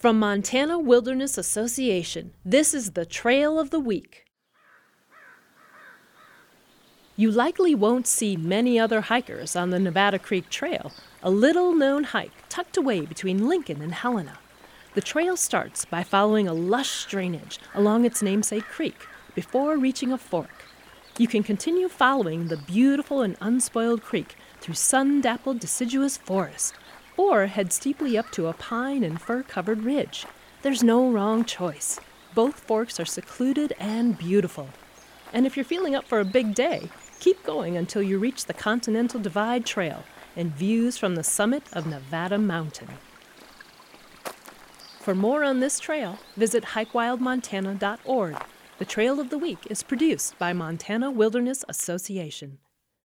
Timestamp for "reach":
38.18-38.46